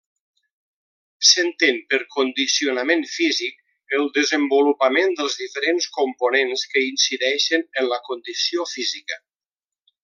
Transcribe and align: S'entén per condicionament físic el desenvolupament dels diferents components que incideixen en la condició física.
S'entén 1.31 1.75
per 1.91 1.99
condicionament 2.15 3.05
físic 3.17 3.95
el 3.99 4.09
desenvolupament 4.17 5.15
dels 5.21 5.39
diferents 5.45 5.91
components 6.01 6.67
que 6.73 6.87
incideixen 6.89 7.69
en 7.83 7.91
la 7.95 8.05
condició 8.11 8.71
física. 8.77 9.25